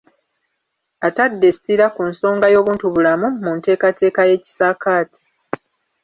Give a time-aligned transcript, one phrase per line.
[1.07, 5.19] Atadde essira ku nsonga y’obuntubulamu mu nteekateeka y’ekisaakaate.